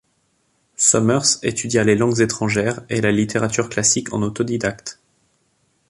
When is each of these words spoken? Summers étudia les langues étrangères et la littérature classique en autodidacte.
Summers 0.77 1.37
étudia 1.43 1.83
les 1.83 1.93
langues 1.93 2.21
étrangères 2.21 2.79
et 2.89 3.01
la 3.01 3.11
littérature 3.11 3.69
classique 3.69 4.11
en 4.13 4.23
autodidacte. 4.23 4.99